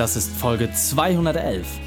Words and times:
Das 0.00 0.16
ist 0.16 0.34
Folge 0.34 0.72
211. 0.72 1.78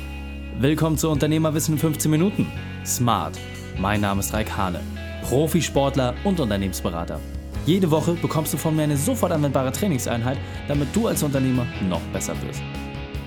Willkommen 0.60 1.00
zu 1.00 1.10
Unternehmerwissen 1.10 1.74
in 1.74 1.80
15 1.80 2.12
Minuten. 2.12 2.46
Smart. 2.86 3.40
Mein 3.80 4.02
Name 4.02 4.20
ist 4.20 4.32
Raik 4.32 4.56
Hane, 4.56 4.82
Profisportler 5.24 6.14
und 6.24 6.40
Unternehmensberater. 6.40 7.20
Jede 7.66 7.90
Woche 7.90 8.14
bekommst 8.14 8.54
du 8.54 8.58
von 8.58 8.76
mir 8.76 8.84
eine 8.84 8.98
sofort 8.98 9.32
anwendbare 9.32 9.72
Trainingseinheit, 9.72 10.38
damit 10.68 10.96
du 10.96 11.08
als 11.08 11.24
Unternehmer 11.24 11.66
noch 11.90 12.02
besser 12.14 12.40
wirst. 12.44 12.62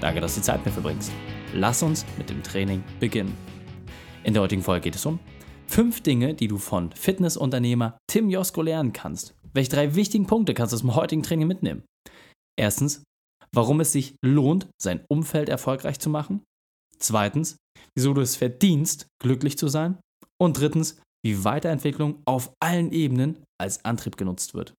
Danke, 0.00 0.20
dass 0.20 0.34
du 0.34 0.40
die 0.40 0.44
Zeit 0.44 0.58
mit 0.58 0.66
mir 0.66 0.72
verbringst. 0.74 1.10
Lass 1.52 1.82
uns 1.82 2.06
mit 2.16 2.30
dem 2.30 2.44
Training 2.44 2.84
beginnen. 3.00 3.36
In 4.22 4.34
der 4.34 4.42
heutigen 4.44 4.62
Folge 4.62 4.82
geht 4.82 4.94
es 4.94 5.04
um 5.04 5.18
fünf 5.66 6.00
Dinge, 6.00 6.34
die 6.34 6.46
du 6.46 6.58
von 6.58 6.92
Fitnessunternehmer 6.92 7.98
Tim 8.06 8.30
Josko 8.30 8.62
lernen 8.62 8.92
kannst. 8.92 9.34
Welche 9.52 9.70
drei 9.70 9.96
wichtigen 9.96 10.28
Punkte 10.28 10.54
kannst 10.54 10.72
du 10.72 10.76
aus 10.76 10.82
dem 10.82 10.94
heutigen 10.94 11.24
Training 11.24 11.48
mitnehmen? 11.48 11.82
Erstens, 12.56 13.02
warum 13.56 13.80
es 13.80 13.90
sich 13.90 14.16
lohnt, 14.22 14.68
sein 14.80 15.02
Umfeld 15.08 15.48
erfolgreich 15.48 15.98
zu 15.98 16.10
machen. 16.10 16.44
Zweitens, 16.98 17.56
wieso 17.94 18.12
du 18.12 18.20
es 18.20 18.36
verdienst, 18.36 19.06
glücklich 19.18 19.56
zu 19.56 19.68
sein. 19.68 19.98
Und 20.38 20.60
drittens, 20.60 21.00
wie 21.24 21.42
Weiterentwicklung 21.42 22.22
auf 22.26 22.52
allen 22.60 22.92
Ebenen 22.92 23.42
als 23.58 23.84
Antrieb 23.84 24.18
genutzt 24.18 24.54
wird. 24.54 24.74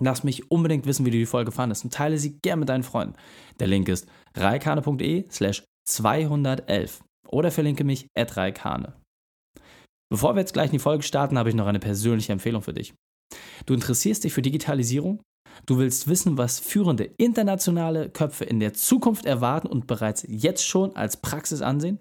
Lass 0.00 0.22
mich 0.22 0.48
unbedingt 0.50 0.86
wissen, 0.86 1.04
wie 1.04 1.10
du 1.10 1.18
die 1.18 1.26
Folge 1.26 1.50
fandest 1.50 1.84
und 1.84 1.92
teile 1.92 2.18
sie 2.18 2.38
gern 2.40 2.60
mit 2.60 2.68
deinen 2.68 2.84
Freunden. 2.84 3.16
Der 3.58 3.66
Link 3.66 3.88
ist 3.88 4.06
reikane.de 4.36 5.28
slash 5.30 5.64
211 5.88 7.02
oder 7.26 7.50
verlinke 7.50 7.82
mich 7.82 8.06
at 8.16 8.36
reikane. 8.36 8.94
Bevor 10.10 10.36
wir 10.36 10.40
jetzt 10.40 10.52
gleich 10.52 10.66
in 10.66 10.72
die 10.72 10.78
Folge 10.78 11.02
starten, 11.02 11.36
habe 11.36 11.48
ich 11.48 11.56
noch 11.56 11.66
eine 11.66 11.80
persönliche 11.80 12.32
Empfehlung 12.32 12.62
für 12.62 12.72
dich. 12.72 12.94
Du 13.66 13.74
interessierst 13.74 14.22
dich 14.22 14.32
für 14.32 14.40
Digitalisierung 14.42 15.20
Du 15.66 15.78
willst 15.78 16.08
wissen, 16.08 16.38
was 16.38 16.60
führende 16.60 17.04
internationale 17.04 18.08
Köpfe 18.08 18.44
in 18.44 18.60
der 18.60 18.74
Zukunft 18.74 19.26
erwarten 19.26 19.68
und 19.68 19.86
bereits 19.86 20.24
jetzt 20.28 20.66
schon 20.66 20.94
als 20.96 21.16
Praxis 21.16 21.62
ansehen? 21.62 21.98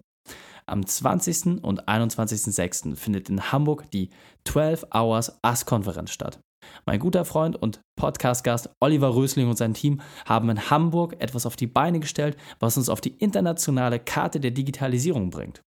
Am 0.66 0.86
20. 0.86 1.64
und 1.64 1.88
21.06. 1.88 2.96
findet 2.96 3.30
in 3.30 3.52
Hamburg 3.52 3.90
die 3.92 4.10
12 4.46 4.88
Hours 4.94 5.40
AS-Konferenz 5.42 6.12
statt. 6.12 6.40
Mein 6.86 7.00
guter 7.00 7.24
Freund 7.24 7.56
und 7.56 7.80
Podcast-Gast 7.96 8.70
Oliver 8.82 9.16
Rösling 9.16 9.48
und 9.48 9.58
sein 9.58 9.74
Team 9.74 10.02
haben 10.26 10.50
in 10.50 10.70
Hamburg 10.70 11.16
etwas 11.20 11.46
auf 11.46 11.56
die 11.56 11.68
Beine 11.68 12.00
gestellt, 12.00 12.36
was 12.60 12.78
uns 12.78 12.90
auf 12.90 13.00
die 13.00 13.16
internationale 13.18 14.00
Karte 14.00 14.40
der 14.40 14.52
Digitalisierung 14.52 15.30
bringt. 15.30 15.62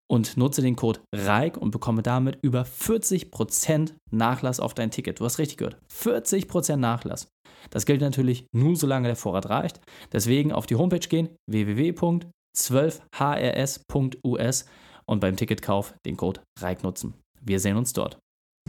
und 0.09 0.38
nutze 0.38 0.61
den 0.61 0.76
Code 0.76 1.00
REIK 1.16 1.58
und 1.58 1.72
bekomme 1.72 2.04
damit 2.04 2.38
über 2.42 2.64
40% 2.64 3.94
Nachlass 4.11 4.59
auf 4.59 4.73
dein 4.73 4.92
Ticket. 4.92 5.20
Du 5.20 5.26
hast 5.26 5.39
richtig 5.39 5.58
gehört. 5.58 5.78
40% 5.92 6.78
Nachlass. 6.78 7.28
Das 7.70 7.86
gilt 7.86 8.02
natürlich 8.02 8.45
nur, 8.54 8.76
solange 8.76 9.08
der 9.08 9.16
Vorrat 9.16 9.50
reicht. 9.50 9.80
Deswegen 10.11 10.52
auf 10.52 10.66
die 10.66 10.76
Homepage 10.76 11.00
gehen 11.00 11.30
www 11.50 11.94
12hrs.us 12.58 14.66
und 15.06 15.20
beim 15.20 15.36
Ticketkauf 15.36 15.94
den 16.06 16.18
Code 16.18 16.42
REIK 16.60 16.84
nutzen. 16.84 17.14
Wir 17.42 17.60
sehen 17.60 17.78
uns 17.78 17.94
dort. 17.94 18.18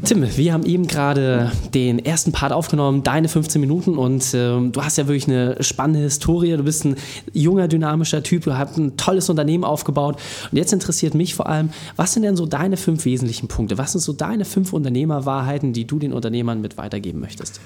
Tim, 0.02 0.26
wir 0.36 0.52
haben 0.52 0.66
eben 0.66 0.88
gerade 0.88 1.52
den 1.72 2.04
ersten 2.04 2.32
Part 2.32 2.52
aufgenommen, 2.52 3.04
deine 3.04 3.28
15 3.28 3.60
Minuten 3.60 3.96
und 3.96 4.34
äh, 4.34 4.68
du 4.68 4.82
hast 4.82 4.98
ja 4.98 5.06
wirklich 5.06 5.28
eine 5.28 5.62
spannende 5.62 6.00
Historie. 6.00 6.56
Du 6.56 6.64
bist 6.64 6.84
ein 6.84 6.96
junger, 7.32 7.68
dynamischer 7.68 8.24
Typ, 8.24 8.42
du 8.42 8.58
hast 8.58 8.76
ein 8.76 8.96
tolles 8.96 9.30
Unternehmen 9.30 9.62
aufgebaut 9.62 10.20
und 10.50 10.58
jetzt 10.58 10.72
interessiert 10.72 11.14
mich 11.14 11.36
vor 11.36 11.48
allem, 11.48 11.70
was 11.94 12.12
sind 12.12 12.24
denn 12.24 12.36
so 12.36 12.44
deine 12.44 12.76
fünf 12.76 13.04
wesentlichen 13.04 13.46
Punkte? 13.46 13.78
Was 13.78 13.92
sind 13.92 14.00
so 14.00 14.12
deine 14.12 14.44
fünf 14.44 14.72
Unternehmerwahrheiten, 14.72 15.72
die 15.72 15.86
du 15.86 16.00
den 16.00 16.12
Unternehmern 16.12 16.60
mit 16.60 16.76
weitergeben 16.76 17.20
möchtest? 17.20 17.60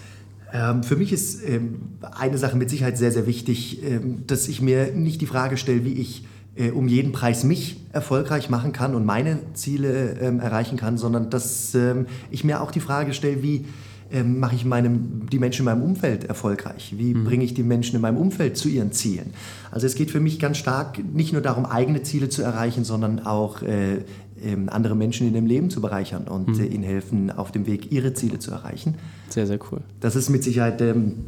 Ähm, 0.53 0.83
für 0.83 0.97
mich 0.97 1.13
ist 1.13 1.47
ähm, 1.47 1.99
eine 2.01 2.39
Sache 2.39 2.57
mit 2.57 2.71
Sicherheit 2.71 2.97
sehr, 2.97 3.13
sehr 3.13 3.27
wichtig, 3.27 3.83
ähm, 3.85 4.27
dass 4.27 4.49
ich 4.49 4.61
mir 4.63 4.93
nicht 4.93 5.21
die 5.21 5.27
Frage 5.27 5.57
stelle, 5.57 5.85
wie 5.85 5.95
ich 5.95 6.25
äh, 6.57 6.71
um 6.71 6.89
jeden 6.89 7.13
Preis 7.13 7.45
mich 7.45 7.81
erfolgreich 7.93 8.49
machen 8.49 8.73
kann 8.73 8.95
und 8.95 9.05
meine 9.05 9.39
Ziele 9.55 10.15
erreichen 10.15 10.77
kann, 10.77 10.99
sondern 10.99 11.31
dass 11.31 11.77
ich 12.31 12.45
mir 12.45 12.61
auch 12.61 12.71
die 12.71 12.81
Frage 12.81 13.15
stelle, 13.15 13.43
wie 13.43 13.65
mache 14.25 14.55
ich 14.55 14.65
meinem, 14.65 15.27
die 15.31 15.39
Menschen 15.39 15.61
in 15.61 15.65
meinem 15.67 15.83
Umfeld 15.83 16.25
erfolgreich? 16.25 16.95
Wie 16.97 17.15
mhm. 17.15 17.25
bringe 17.25 17.45
ich 17.45 17.55
die 17.55 17.63
Menschen 17.63 17.97
in 17.97 18.03
meinem 18.03 18.17
Umfeld 18.17 18.57
zu 18.57 18.69
ihren 18.69 18.93
Zielen? 18.93 19.33
Also 19.71 19.87
es 19.87 19.95
geht 19.95 20.11
für 20.11 20.21
mich 20.21 20.39
ganz 20.39 20.59
stark 20.59 20.99
nicht 21.15 21.33
nur 21.33 21.43
darum, 21.43 21.67
eigene 21.67 22.03
Ziele 22.03 22.29
zu 22.29 22.43
erreichen, 22.43 22.85
sondern 22.85 23.21
auch 23.21 23.63
äh, 23.63 24.05
ähm, 24.43 24.69
andere 24.69 24.95
Menschen 24.95 25.27
in 25.27 25.35
dem 25.35 25.47
Leben 25.47 25.71
zu 25.71 25.81
bereichern 25.81 26.29
und 26.29 26.49
mhm. 26.49 26.61
äh, 26.61 26.67
ihnen 26.67 26.85
helfen, 26.85 27.31
auf 27.31 27.53
dem 27.53 27.67
Weg 27.67 27.93
ihre 27.93 28.15
Ziele 28.15 28.39
zu 28.39 28.51
erreichen. 28.51 28.97
Sehr, 29.29 29.47
sehr 29.47 29.59
cool. 29.71 29.81
Das 30.01 30.17
ist 30.17 30.29
mit 30.31 30.45
Sicherheit 30.45 30.81
ähm, 30.81 31.27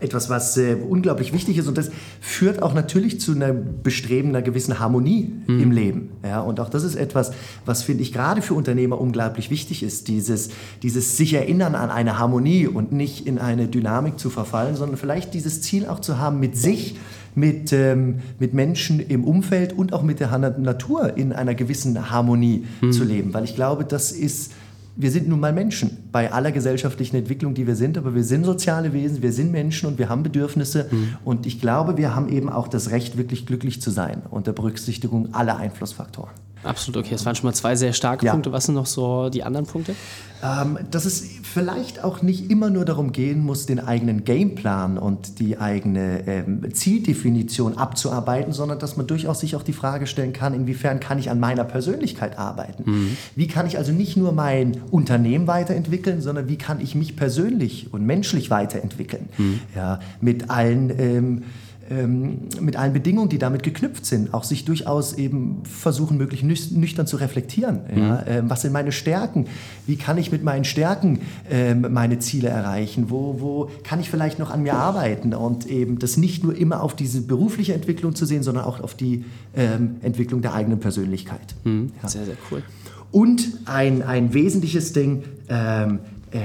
etwas, 0.00 0.30
was 0.30 0.56
äh, 0.56 0.74
unglaublich 0.74 1.32
wichtig 1.32 1.58
ist 1.58 1.68
und 1.68 1.78
das 1.78 1.90
führt 2.20 2.62
auch 2.62 2.74
natürlich 2.74 3.20
zu 3.20 3.32
einem 3.32 3.82
Bestreben 3.82 4.30
einer 4.30 4.42
gewissen 4.42 4.78
Harmonie 4.78 5.32
mhm. 5.46 5.62
im 5.62 5.70
Leben. 5.72 6.10
Ja, 6.24 6.40
und 6.40 6.60
auch 6.60 6.68
das 6.68 6.84
ist 6.84 6.94
etwas, 6.94 7.32
was 7.64 7.82
finde 7.82 8.02
ich 8.02 8.12
gerade 8.12 8.42
für 8.42 8.54
Unternehmer 8.54 9.00
unglaublich 9.00 9.50
wichtig 9.50 9.82
ist, 9.82 10.08
dieses, 10.08 10.50
dieses 10.82 11.16
sich 11.16 11.34
erinnern 11.34 11.74
an 11.74 11.90
eine 11.90 12.18
Harmonie 12.18 12.66
und 12.66 12.92
nicht 12.92 13.26
in 13.26 13.38
eine 13.38 13.68
Dynamik 13.68 14.18
zu 14.18 14.30
verfallen, 14.30 14.76
sondern 14.76 14.96
vielleicht 14.96 15.34
dieses 15.34 15.62
Ziel 15.62 15.86
auch 15.86 16.00
zu 16.00 16.18
haben, 16.18 16.40
mit 16.40 16.56
sich 16.56 16.96
mit, 17.34 17.72
ähm, 17.72 18.16
mit 18.38 18.52
Menschen 18.52 19.00
im 19.00 19.24
Umfeld 19.24 19.72
und 19.72 19.92
auch 19.92 20.02
mit 20.02 20.20
der 20.20 20.36
Natur 20.36 21.16
in 21.16 21.32
einer 21.32 21.54
gewissen 21.54 22.10
Harmonie 22.10 22.64
mhm. 22.80 22.92
zu 22.92 23.04
leben. 23.04 23.32
Weil 23.32 23.44
ich 23.44 23.54
glaube, 23.54 23.84
das 23.84 24.12
ist, 24.12 24.52
wir 25.00 25.12
sind 25.12 25.28
nun 25.28 25.38
mal 25.38 25.52
Menschen 25.52 25.96
bei 26.10 26.32
aller 26.32 26.50
gesellschaftlichen 26.50 27.14
Entwicklung, 27.14 27.54
die 27.54 27.68
wir 27.68 27.76
sind, 27.76 27.96
aber 27.96 28.16
wir 28.16 28.24
sind 28.24 28.44
soziale 28.44 28.92
Wesen, 28.92 29.22
wir 29.22 29.32
sind 29.32 29.52
Menschen 29.52 29.88
und 29.88 29.96
wir 29.96 30.08
haben 30.08 30.24
Bedürfnisse. 30.24 30.88
Mhm. 30.90 31.16
Und 31.24 31.46
ich 31.46 31.60
glaube, 31.60 31.96
wir 31.96 32.16
haben 32.16 32.28
eben 32.28 32.50
auch 32.50 32.66
das 32.66 32.90
Recht, 32.90 33.16
wirklich 33.16 33.46
glücklich 33.46 33.80
zu 33.80 33.90
sein 33.90 34.22
unter 34.28 34.52
Berücksichtigung 34.52 35.34
aller 35.34 35.56
Einflussfaktoren. 35.56 36.32
Absolut, 36.62 37.04
okay. 37.04 37.12
Das 37.12 37.24
waren 37.24 37.34
schon 37.34 37.46
mal 37.46 37.54
zwei 37.54 37.76
sehr 37.76 37.92
starke 37.92 38.26
ja. 38.26 38.32
Punkte. 38.32 38.52
Was 38.52 38.66
sind 38.66 38.74
noch 38.74 38.86
so 38.86 39.28
die 39.30 39.42
anderen 39.42 39.66
Punkte? 39.66 39.94
Ähm, 40.42 40.78
dass 40.90 41.04
es 41.04 41.24
vielleicht 41.42 42.04
auch 42.04 42.22
nicht 42.22 42.50
immer 42.50 42.70
nur 42.70 42.84
darum 42.84 43.12
gehen 43.12 43.44
muss, 43.44 43.66
den 43.66 43.80
eigenen 43.80 44.24
Gameplan 44.24 44.96
und 44.96 45.40
die 45.40 45.58
eigene 45.58 46.26
ähm, 46.28 46.72
Zieldefinition 46.72 47.76
abzuarbeiten, 47.76 48.52
sondern 48.52 48.78
dass 48.78 48.96
man 48.96 49.06
durchaus 49.06 49.40
sich 49.40 49.56
auch 49.56 49.64
die 49.64 49.72
Frage 49.72 50.06
stellen 50.06 50.32
kann, 50.32 50.54
inwiefern 50.54 51.00
kann 51.00 51.18
ich 51.18 51.30
an 51.30 51.40
meiner 51.40 51.64
Persönlichkeit 51.64 52.38
arbeiten? 52.38 52.84
Mhm. 52.88 53.16
Wie 53.34 53.48
kann 53.48 53.66
ich 53.66 53.78
also 53.78 53.90
nicht 53.90 54.16
nur 54.16 54.32
mein 54.32 54.80
Unternehmen 54.90 55.48
weiterentwickeln, 55.48 56.20
sondern 56.20 56.48
wie 56.48 56.56
kann 56.56 56.80
ich 56.80 56.94
mich 56.94 57.16
persönlich 57.16 57.92
und 57.92 58.06
menschlich 58.06 58.50
weiterentwickeln? 58.50 59.28
Mhm. 59.38 59.60
Ja, 59.74 59.98
mit 60.20 60.50
allen 60.50 60.92
ähm, 60.98 61.42
mit 61.88 62.76
allen 62.76 62.92
Bedingungen, 62.92 63.28
die 63.30 63.38
damit 63.38 63.62
geknüpft 63.62 64.04
sind, 64.04 64.34
auch 64.34 64.44
sich 64.44 64.64
durchaus 64.64 65.14
eben 65.14 65.62
versuchen, 65.64 66.18
möglichst 66.18 66.72
nüchtern 66.72 67.06
zu 67.06 67.16
reflektieren. 67.16 67.80
Mhm. 67.90 67.98
Ja? 67.98 68.26
Ähm, 68.26 68.50
was 68.50 68.62
sind 68.62 68.72
meine 68.72 68.92
Stärken? 68.92 69.46
Wie 69.86 69.96
kann 69.96 70.18
ich 70.18 70.30
mit 70.30 70.42
meinen 70.42 70.64
Stärken 70.64 71.20
ähm, 71.50 71.86
meine 71.90 72.18
Ziele 72.18 72.48
erreichen? 72.48 73.06
Wo, 73.08 73.40
wo 73.40 73.70
kann 73.84 74.00
ich 74.00 74.10
vielleicht 74.10 74.38
noch 74.38 74.50
an 74.50 74.62
mir 74.62 74.74
arbeiten? 74.74 75.32
Und 75.32 75.66
eben 75.66 75.98
das 75.98 76.18
nicht 76.18 76.44
nur 76.44 76.56
immer 76.56 76.82
auf 76.82 76.94
diese 76.94 77.22
berufliche 77.22 77.72
Entwicklung 77.72 78.14
zu 78.14 78.26
sehen, 78.26 78.42
sondern 78.42 78.64
auch 78.64 78.80
auf 78.80 78.94
die 78.94 79.24
ähm, 79.56 79.96
Entwicklung 80.02 80.42
der 80.42 80.54
eigenen 80.54 80.80
Persönlichkeit. 80.80 81.54
Mhm. 81.64 81.92
Ja. 82.02 82.08
Sehr, 82.08 82.26
sehr 82.26 82.36
cool. 82.50 82.62
Und 83.10 83.48
ein, 83.64 84.02
ein 84.02 84.34
wesentliches 84.34 84.92
Ding, 84.92 85.24
ähm, 85.48 86.00
äh, 86.30 86.40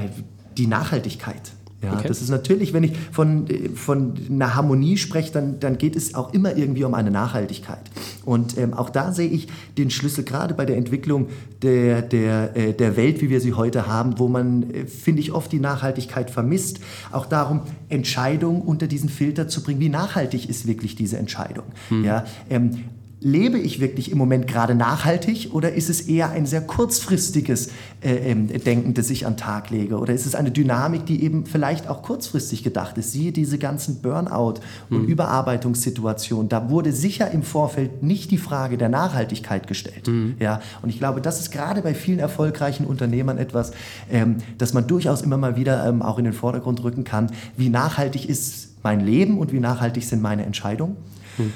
die 0.57 0.67
Nachhaltigkeit. 0.67 1.51
Ja, 1.83 1.93
okay. 1.93 2.07
das 2.07 2.21
ist 2.21 2.29
natürlich, 2.29 2.73
wenn 2.73 2.83
ich 2.83 2.93
von, 3.11 3.45
von 3.75 4.13
einer 4.29 4.55
Harmonie 4.55 4.97
spreche, 4.97 5.31
dann, 5.31 5.59
dann 5.59 5.77
geht 5.77 5.95
es 5.95 6.15
auch 6.15 6.33
immer 6.33 6.55
irgendwie 6.55 6.83
um 6.85 6.93
eine 6.93 7.11
Nachhaltigkeit. 7.11 7.91
Und 8.25 8.57
ähm, 8.57 8.73
auch 8.73 8.89
da 8.89 9.11
sehe 9.11 9.27
ich 9.27 9.47
den 9.77 9.89
Schlüssel 9.89 10.23
gerade 10.23 10.53
bei 10.53 10.65
der 10.65 10.77
Entwicklung 10.77 11.27
der, 11.61 12.01
der, 12.01 12.55
äh, 12.55 12.73
der 12.73 12.95
Welt, 12.95 13.21
wie 13.21 13.29
wir 13.29 13.41
sie 13.41 13.53
heute 13.53 13.87
haben, 13.87 14.17
wo 14.17 14.27
man, 14.27 14.71
äh, 14.71 14.85
finde 14.85 15.21
ich, 15.21 15.33
oft 15.33 15.51
die 15.51 15.59
Nachhaltigkeit 15.59 16.31
vermisst. 16.31 16.79
Auch 17.11 17.25
darum, 17.25 17.61
Entscheidungen 17.89 18.61
unter 18.61 18.87
diesen 18.87 19.09
Filter 19.09 19.47
zu 19.47 19.61
bringen. 19.61 19.79
Wie 19.79 19.89
nachhaltig 19.89 20.49
ist 20.49 20.67
wirklich 20.67 20.95
diese 20.95 21.17
Entscheidung? 21.17 21.65
Hm. 21.89 22.05
Ja, 22.05 22.25
ähm, 22.49 22.85
lebe 23.23 23.57
ich 23.57 23.79
wirklich 23.79 24.11
im 24.11 24.17
Moment 24.17 24.47
gerade 24.47 24.75
nachhaltig 24.75 25.49
oder 25.53 25.73
ist 25.73 25.89
es 25.89 26.01
eher 26.01 26.29
ein 26.31 26.45
sehr 26.45 26.61
kurzfristiges 26.61 27.69
äh, 28.01 28.15
ähm, 28.31 28.47
Denken, 28.47 28.93
das 28.93 29.09
ich 29.09 29.25
an 29.25 29.33
den 29.33 29.37
Tag 29.37 29.69
lege? 29.69 29.97
Oder 29.97 30.13
ist 30.13 30.25
es 30.25 30.35
eine 30.35 30.51
Dynamik, 30.51 31.05
die 31.05 31.23
eben 31.23 31.45
vielleicht 31.45 31.87
auch 31.87 32.01
kurzfristig 32.01 32.63
gedacht 32.63 32.97
ist? 32.97 33.11
Siehe 33.11 33.31
diese 33.31 33.57
ganzen 33.57 34.01
Burnout- 34.01 34.59
und 34.89 35.03
mhm. 35.03 35.07
Überarbeitungssituationen. 35.07 36.49
Da 36.49 36.69
wurde 36.69 36.91
sicher 36.91 37.31
im 37.31 37.43
Vorfeld 37.43 38.03
nicht 38.03 38.31
die 38.31 38.37
Frage 38.37 38.77
der 38.77 38.89
Nachhaltigkeit 38.89 39.67
gestellt. 39.67 40.07
Mhm. 40.07 40.35
Ja? 40.39 40.61
Und 40.81 40.89
ich 40.89 40.99
glaube, 40.99 41.21
das 41.21 41.39
ist 41.39 41.51
gerade 41.51 41.81
bei 41.81 41.93
vielen 41.93 42.19
erfolgreichen 42.19 42.85
Unternehmern 42.85 43.37
etwas, 43.37 43.71
ähm, 44.11 44.37
das 44.57 44.73
man 44.73 44.87
durchaus 44.87 45.21
immer 45.21 45.37
mal 45.37 45.55
wieder 45.55 45.87
ähm, 45.87 46.01
auch 46.01 46.17
in 46.17 46.25
den 46.25 46.33
Vordergrund 46.33 46.83
rücken 46.83 47.03
kann. 47.03 47.31
Wie 47.55 47.69
nachhaltig 47.69 48.27
ist 48.27 48.69
mein 48.83 48.99
Leben 48.99 49.39
und 49.39 49.53
wie 49.53 49.59
nachhaltig 49.59 50.03
sind 50.03 50.21
meine 50.21 50.45
Entscheidungen. 50.45 50.97
Hm. 51.37 51.53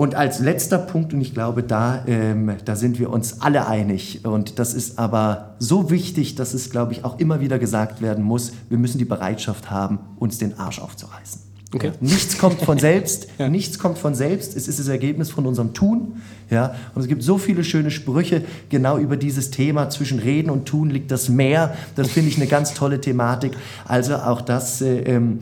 Und 0.00 0.14
als 0.14 0.38
letzter 0.38 0.78
Punkt, 0.78 1.12
und 1.12 1.20
ich 1.20 1.34
glaube, 1.34 1.62
da, 1.62 2.02
ähm, 2.06 2.54
da 2.64 2.74
sind 2.74 2.98
wir 2.98 3.10
uns 3.10 3.42
alle 3.42 3.66
einig, 3.66 4.24
und 4.24 4.58
das 4.58 4.72
ist 4.72 4.98
aber 4.98 5.56
so 5.58 5.90
wichtig, 5.90 6.36
dass 6.36 6.54
es, 6.54 6.70
glaube 6.70 6.94
ich, 6.94 7.04
auch 7.04 7.18
immer 7.18 7.42
wieder 7.42 7.58
gesagt 7.58 8.00
werden 8.00 8.24
muss, 8.24 8.52
wir 8.70 8.78
müssen 8.78 8.96
die 8.96 9.04
Bereitschaft 9.04 9.70
haben, 9.70 9.98
uns 10.18 10.38
den 10.38 10.58
Arsch 10.58 10.78
aufzureißen. 10.78 11.42
Okay. 11.74 11.92
Nichts 12.00 12.38
kommt 12.38 12.62
von 12.62 12.78
selbst, 12.78 13.28
ja. 13.36 13.50
nichts 13.50 13.78
kommt 13.78 13.98
von 13.98 14.14
selbst, 14.14 14.56
es 14.56 14.68
ist 14.68 14.78
das 14.78 14.88
Ergebnis 14.88 15.30
von 15.30 15.44
unserem 15.44 15.74
Tun. 15.74 16.22
Ja? 16.48 16.74
Und 16.94 17.02
es 17.02 17.06
gibt 17.06 17.22
so 17.22 17.36
viele 17.36 17.62
schöne 17.62 17.90
Sprüche 17.90 18.42
genau 18.70 18.96
über 18.96 19.18
dieses 19.18 19.50
Thema, 19.50 19.90
zwischen 19.90 20.18
Reden 20.18 20.48
und 20.48 20.64
Tun 20.64 20.88
liegt 20.88 21.10
das 21.10 21.28
Meer. 21.28 21.76
Das 21.94 22.08
finde 22.08 22.30
ich 22.30 22.38
eine 22.38 22.46
ganz 22.46 22.72
tolle 22.72 23.02
Thematik. 23.02 23.52
Also 23.86 24.16
auch 24.16 24.40
das 24.40 24.80
äh, 24.80 25.00
ähm, 25.00 25.40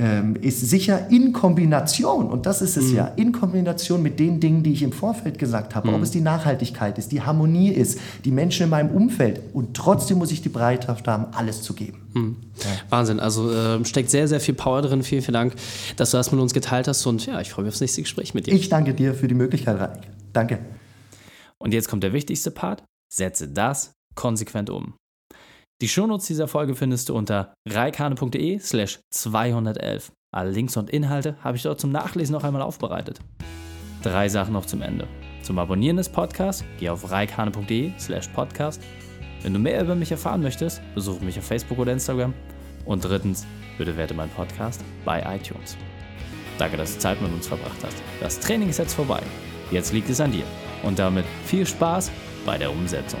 ähm, 0.00 0.34
ist 0.40 0.60
sicher 0.60 1.10
in 1.10 1.34
Kombination, 1.34 2.28
und 2.28 2.46
das 2.46 2.62
ist 2.62 2.78
es 2.78 2.86
mhm. 2.86 2.96
ja, 2.96 3.06
in 3.16 3.32
Kombination 3.32 4.02
mit 4.02 4.18
den 4.18 4.40
Dingen, 4.40 4.62
die 4.62 4.72
ich 4.72 4.82
im 4.82 4.92
Vorfeld 4.92 5.38
gesagt 5.38 5.74
habe, 5.74 5.88
mhm. 5.88 5.94
ob 5.94 6.02
es 6.02 6.10
die 6.10 6.22
Nachhaltigkeit 6.22 6.96
ist, 6.98 7.12
die 7.12 7.20
Harmonie 7.20 7.68
ist, 7.68 7.98
die 8.24 8.30
Menschen 8.30 8.64
in 8.64 8.70
meinem 8.70 8.90
Umfeld. 8.90 9.42
Und 9.52 9.76
trotzdem 9.76 10.16
muss 10.16 10.32
ich 10.32 10.40
die 10.40 10.48
Bereitschaft 10.48 11.06
haben, 11.06 11.26
alles 11.34 11.60
zu 11.60 11.74
geben. 11.74 11.98
Mhm. 12.14 12.36
Ja. 12.60 12.66
Wahnsinn, 12.88 13.20
also 13.20 13.52
äh, 13.52 13.84
steckt 13.84 14.08
sehr, 14.08 14.26
sehr 14.26 14.40
viel 14.40 14.54
Power 14.54 14.80
drin. 14.80 15.02
Vielen, 15.02 15.20
vielen 15.20 15.34
Dank, 15.34 15.54
dass 15.96 16.12
du 16.12 16.16
das 16.16 16.32
mit 16.32 16.40
uns 16.40 16.54
geteilt 16.54 16.88
hast. 16.88 17.04
Und 17.04 17.26
ja, 17.26 17.38
ich 17.42 17.50
freue 17.50 17.66
mich 17.66 17.72
aufs 17.72 17.82
nächste 17.82 18.00
Gespräch 18.00 18.32
mit 18.32 18.46
dir. 18.46 18.54
Ich 18.54 18.70
danke 18.70 18.94
dir 18.94 19.12
für 19.12 19.28
die 19.28 19.34
Möglichkeit, 19.34 19.78
Raik. 19.78 20.00
Danke. 20.32 20.60
Und 21.58 21.74
jetzt 21.74 21.88
kommt 21.90 22.02
der 22.02 22.14
wichtigste 22.14 22.50
Part. 22.50 22.82
Setze 23.12 23.48
das 23.48 23.92
konsequent 24.14 24.70
um. 24.70 24.94
Die 25.80 25.88
Shownotes 25.88 26.26
dieser 26.26 26.46
Folge 26.46 26.74
findest 26.74 27.08
du 27.08 27.14
unter 27.14 27.54
reikane.de 27.66 28.58
slash 28.58 29.00
211. 29.08 30.12
Alle 30.30 30.50
Links 30.50 30.76
und 30.76 30.90
Inhalte 30.90 31.36
habe 31.42 31.56
ich 31.56 31.62
dort 31.62 31.80
zum 31.80 31.90
Nachlesen 31.90 32.34
noch 32.34 32.44
einmal 32.44 32.60
aufbereitet. 32.60 33.18
Drei 34.02 34.28
Sachen 34.28 34.52
noch 34.52 34.66
zum 34.66 34.82
Ende. 34.82 35.08
Zum 35.42 35.58
Abonnieren 35.58 35.96
des 35.96 36.10
Podcasts 36.10 36.64
geh 36.78 36.90
auf 36.90 37.10
reikane.de 37.10 37.92
slash 37.98 38.28
podcast. 38.28 38.82
Wenn 39.42 39.54
du 39.54 39.58
mehr 39.58 39.80
über 39.80 39.94
mich 39.94 40.12
erfahren 40.12 40.42
möchtest, 40.42 40.82
besuche 40.94 41.24
mich 41.24 41.38
auf 41.38 41.46
Facebook 41.46 41.78
oder 41.78 41.92
Instagram. 41.92 42.34
Und 42.84 43.02
drittens, 43.02 43.46
bitte 43.78 43.96
werte 43.96 44.12
meinen 44.12 44.32
Podcast 44.32 44.84
bei 45.06 45.20
iTunes. 45.34 45.78
Danke, 46.58 46.76
dass 46.76 46.92
du 46.92 46.98
Zeit 46.98 47.22
mit 47.22 47.32
uns 47.32 47.46
verbracht 47.46 47.82
hast. 47.82 47.96
Das 48.20 48.38
Training 48.38 48.68
ist 48.68 48.78
jetzt 48.78 48.92
vorbei. 48.92 49.22
Jetzt 49.70 49.94
liegt 49.94 50.10
es 50.10 50.20
an 50.20 50.32
dir. 50.32 50.44
Und 50.82 50.98
damit 50.98 51.24
viel 51.46 51.64
Spaß 51.64 52.10
bei 52.44 52.58
der 52.58 52.70
Umsetzung. 52.70 53.20